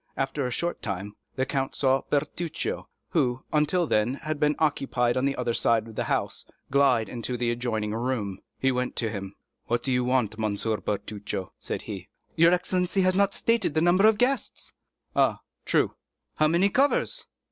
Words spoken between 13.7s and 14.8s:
the number of guests."